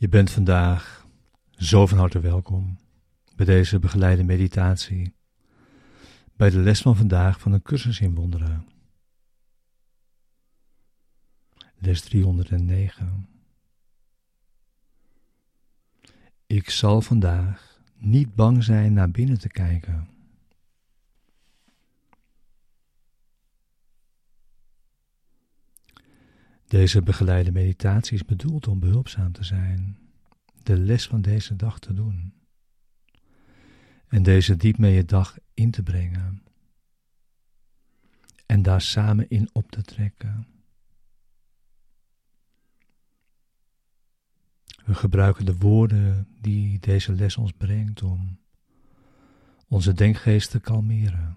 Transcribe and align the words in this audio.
Je 0.00 0.08
bent 0.08 0.30
vandaag 0.30 1.06
zo 1.50 1.86
van 1.86 1.98
harte 1.98 2.20
welkom 2.20 2.78
bij 3.36 3.46
deze 3.46 3.78
begeleide 3.78 4.24
meditatie, 4.24 5.14
bij 6.36 6.50
de 6.50 6.58
les 6.58 6.80
van 6.80 6.96
vandaag 6.96 7.40
van 7.40 7.52
een 7.52 7.62
cursus 7.62 8.00
in 8.00 8.14
wonderen. 8.14 8.68
Les 11.78 12.00
309. 12.00 13.28
Ik 16.46 16.70
zal 16.70 17.00
vandaag 17.00 17.80
niet 17.96 18.34
bang 18.34 18.64
zijn 18.64 18.92
naar 18.92 19.10
binnen 19.10 19.38
te 19.38 19.48
kijken. 19.48 20.08
Deze 26.68 27.02
begeleide 27.02 27.52
meditatie 27.52 28.14
is 28.14 28.24
bedoeld 28.24 28.68
om 28.68 28.78
behulpzaam 28.78 29.32
te 29.32 29.44
zijn, 29.44 29.98
de 30.62 30.76
les 30.76 31.06
van 31.06 31.20
deze 31.20 31.56
dag 31.56 31.78
te 31.78 31.94
doen 31.94 32.32
en 34.08 34.22
deze 34.22 34.56
diep 34.56 34.78
mee 34.78 34.94
je 34.94 35.04
dag 35.04 35.38
in 35.54 35.70
te 35.70 35.82
brengen 35.82 36.42
en 38.46 38.62
daar 38.62 38.80
samen 38.80 39.28
in 39.28 39.48
op 39.52 39.70
te 39.70 39.82
trekken. 39.82 40.46
We 44.84 44.94
gebruiken 44.94 45.44
de 45.44 45.56
woorden 45.56 46.28
die 46.40 46.78
deze 46.78 47.12
les 47.12 47.36
ons 47.36 47.52
brengt 47.52 48.02
om 48.02 48.38
onze 49.68 49.92
denkgeest 49.92 50.50
te 50.50 50.60
kalmeren 50.60 51.36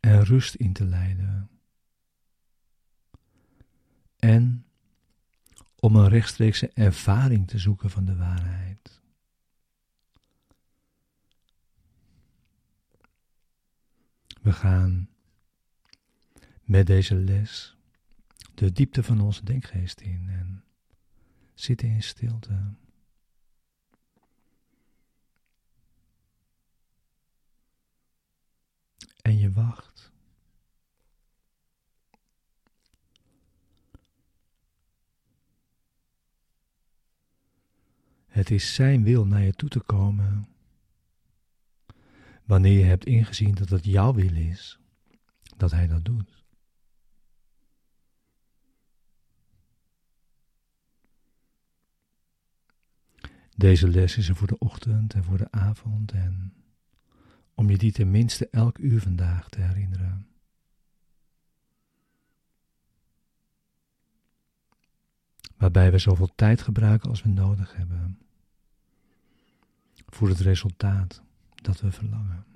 en 0.00 0.24
rust 0.24 0.54
in 0.54 0.72
te 0.72 0.84
leiden 0.84 1.50
en 4.18 4.66
om 5.80 5.96
een 5.96 6.08
rechtstreekse 6.08 6.70
ervaring 6.74 7.48
te 7.48 7.58
zoeken 7.58 7.90
van 7.90 8.04
de 8.04 8.16
waarheid. 8.16 9.00
We 14.42 14.52
gaan 14.52 15.08
met 16.62 16.86
deze 16.86 17.14
les 17.14 17.76
de 18.54 18.72
diepte 18.72 19.02
van 19.02 19.20
onze 19.20 19.44
denkgeest 19.44 20.00
in 20.00 20.28
en 20.28 20.64
zitten 21.54 21.88
in 21.88 22.02
stilte. 22.02 22.74
En 29.22 29.38
je 29.38 29.52
wacht. 29.52 30.12
Het 38.38 38.50
is 38.50 38.74
Zijn 38.74 39.02
wil 39.02 39.26
naar 39.26 39.42
je 39.42 39.52
toe 39.52 39.68
te 39.68 39.80
komen. 39.80 40.48
Wanneer 42.44 42.78
je 42.78 42.84
hebt 42.84 43.06
ingezien 43.06 43.54
dat 43.54 43.68
het 43.68 43.84
jouw 43.84 44.14
wil 44.14 44.36
is, 44.36 44.78
dat 45.56 45.70
Hij 45.70 45.86
dat 45.86 46.04
doet. 46.04 46.44
Deze 53.56 53.88
les 53.88 54.16
is 54.16 54.28
er 54.28 54.36
voor 54.36 54.46
de 54.46 54.58
ochtend 54.58 55.14
en 55.14 55.24
voor 55.24 55.38
de 55.38 55.50
avond 55.50 56.12
en 56.12 56.52
om 57.54 57.70
je 57.70 57.78
die 57.78 57.92
tenminste 57.92 58.48
elk 58.50 58.78
uur 58.78 59.00
vandaag 59.00 59.48
te 59.48 59.60
herinneren. 59.60 60.26
Waarbij 65.56 65.90
we 65.90 65.98
zoveel 65.98 66.34
tijd 66.34 66.62
gebruiken 66.62 67.08
als 67.08 67.22
we 67.22 67.28
nodig 67.28 67.76
hebben 67.76 68.26
voor 70.08 70.28
het 70.28 70.40
resultaat 70.40 71.22
dat 71.54 71.80
we 71.80 71.90
verlangen. 71.92 72.46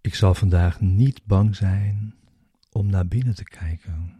Ik 0.00 0.14
zal 0.14 0.34
vandaag 0.34 0.80
niet 0.80 1.24
bang 1.24 1.56
zijn 1.56 2.14
om 2.70 2.86
naar 2.86 3.06
binnen 3.06 3.34
te 3.34 3.44
kijken. 3.44 4.19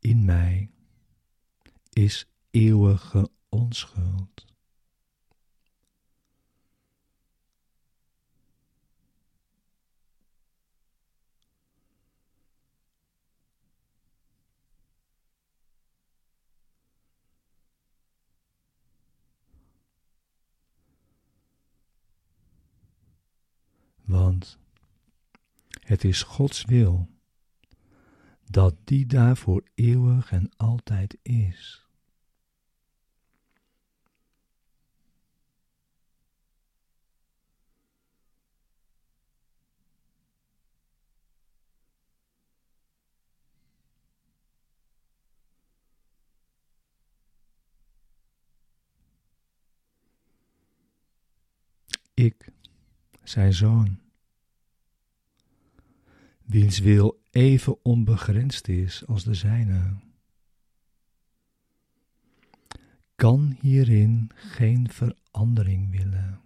In 0.00 0.24
mij 0.24 0.70
is 1.92 2.26
eeuwige 2.50 3.30
onschuld. 3.48 4.48
Want 24.04 24.58
het 25.80 26.04
is 26.04 26.22
Gods 26.22 26.64
wil 26.64 27.08
dat 28.50 28.74
die 28.84 29.06
daar 29.06 29.36
voor 29.36 29.62
eeuwig 29.74 30.32
en 30.32 30.50
altijd 30.56 31.18
is. 31.22 31.88
Ik, 52.14 52.52
zijn 53.22 53.52
zoon, 53.52 54.00
wiens 56.44 56.78
wil 56.78 57.19
even 57.30 57.84
onbegrensd 57.84 58.68
is 58.68 59.06
als 59.06 59.24
de 59.24 59.34
zijne, 59.34 59.96
kan 63.14 63.56
hierin 63.60 64.30
geen 64.34 64.90
verandering 64.90 65.90
willen. 65.90 66.40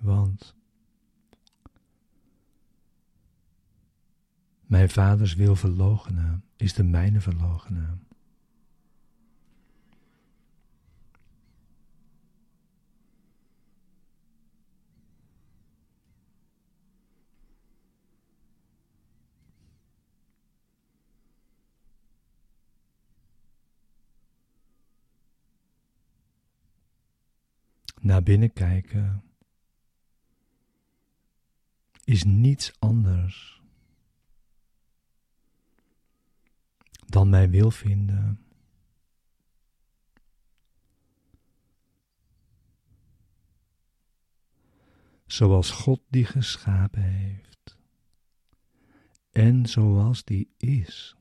Want 0.00 0.54
mijn 4.66 4.90
vaders 4.90 5.34
wil 5.34 5.56
verloochenen 5.56 6.44
is 6.56 6.74
de 6.74 6.84
mijne 6.84 7.20
verloochenen. 7.20 8.06
Naar 28.02 28.22
binnen 28.22 28.52
kijken 28.52 29.22
is 32.04 32.24
niets 32.24 32.72
anders 32.78 33.62
dan 37.06 37.28
mij 37.28 37.50
wil 37.50 37.70
vinden. 37.70 38.46
Zoals 45.26 45.70
God 45.70 46.00
die 46.08 46.24
geschapen 46.24 47.02
heeft 47.02 47.78
en 49.30 49.66
zoals 49.66 50.24
die 50.24 50.54
is. 50.56 51.16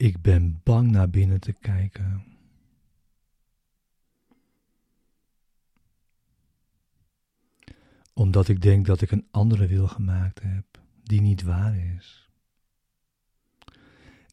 Ik 0.00 0.22
ben 0.22 0.60
bang 0.62 0.90
naar 0.90 1.10
binnen 1.10 1.40
te 1.40 1.52
kijken. 1.52 2.24
Omdat 8.12 8.48
ik 8.48 8.62
denk 8.62 8.86
dat 8.86 9.00
ik 9.00 9.10
een 9.10 9.28
andere 9.30 9.66
wil 9.66 9.88
gemaakt 9.88 10.40
heb 10.42 10.80
die 11.02 11.20
niet 11.20 11.42
waar 11.42 11.76
is. 11.76 12.30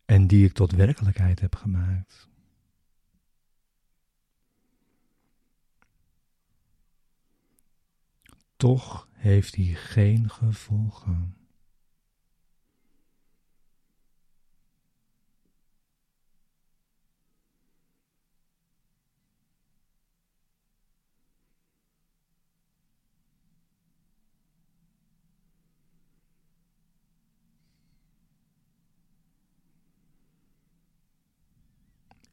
En 0.05 0.27
die 0.27 0.45
ik 0.45 0.53
tot 0.53 0.71
werkelijkheid 0.71 1.39
heb 1.39 1.55
gemaakt. 1.55 2.29
Toch 8.55 9.07
heeft 9.11 9.53
die 9.53 9.75
geen 9.75 10.29
gevolgen. 10.29 11.46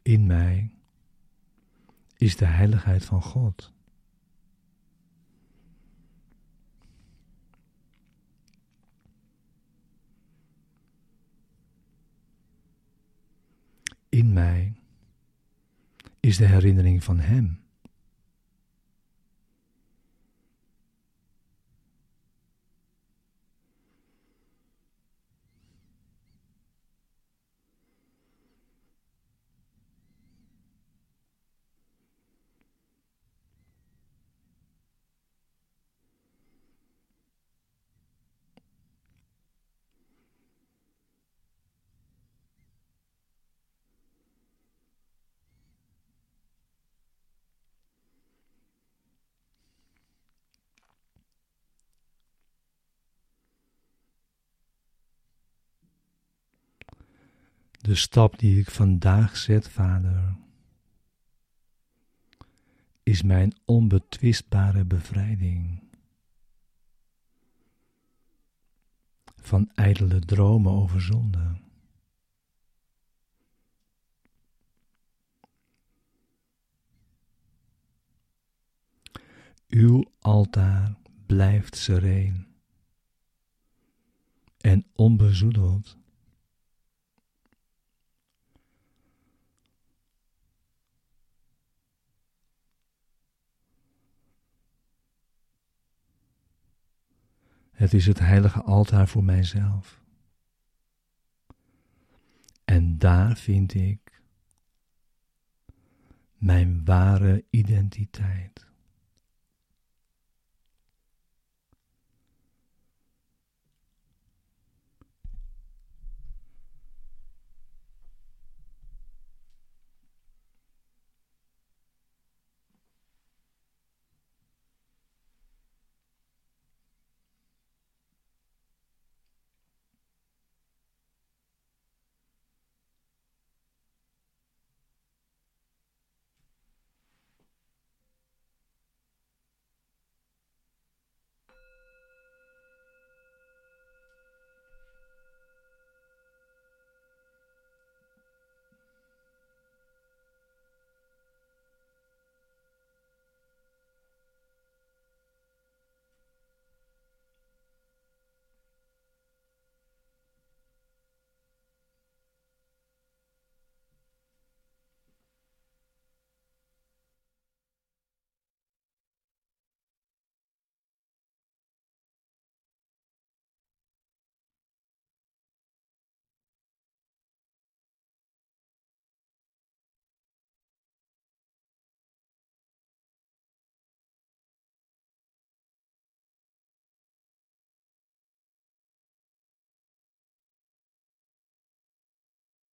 In 0.05 0.27
mij 0.27 0.71
is 2.17 2.37
de 2.37 2.45
heiligheid 2.45 3.05
van 3.05 3.23
God. 3.23 3.73
In 14.09 14.33
mij 14.33 14.75
is 16.21 16.37
de 16.37 16.47
herinnering 16.47 17.05
van 17.05 17.19
Hem. 17.19 17.64
De 57.85 57.95
stap 57.95 58.39
die 58.39 58.59
ik 58.61 58.71
vandaag 58.71 59.37
zet, 59.37 59.69
Vader, 59.69 60.37
is 63.03 63.23
mijn 63.23 63.55
onbetwistbare 63.65 64.85
bevrijding 64.85 65.83
van 69.37 69.71
ijdele 69.75 70.19
dromen 70.19 70.73
over 70.73 71.01
zonde. 71.01 71.57
Uw 79.69 80.05
altaar 80.21 80.95
blijft 81.27 81.77
sereen 81.77 82.47
en 84.61 84.87
onbezoedeld. 84.95 85.97
Het 97.75 97.95
is 97.95 98.07
het 98.07 98.19
heilige 98.19 98.63
altaar 98.63 99.09
voor 99.09 99.25
mijzelf. 99.25 100.03
En 102.65 102.99
daar 102.99 103.37
vind 103.37 103.75
ik 103.75 104.23
mijn 106.37 106.85
ware 106.85 107.45
identiteit. 107.51 108.67